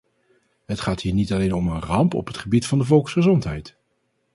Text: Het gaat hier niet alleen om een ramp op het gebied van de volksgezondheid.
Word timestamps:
Het 0.65 0.79
gaat 0.79 1.01
hier 1.01 1.13
niet 1.13 1.31
alleen 1.33 1.53
om 1.53 1.67
een 1.67 1.81
ramp 1.81 2.13
op 2.13 2.27
het 2.27 2.37
gebied 2.37 2.67
van 2.67 2.77
de 2.77 2.83
volksgezondheid. 2.85 3.75